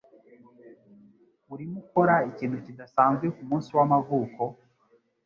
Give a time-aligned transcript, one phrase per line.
[1.53, 4.41] Urimo ukora ikintu kidasanzwe kumunsi wamavuko?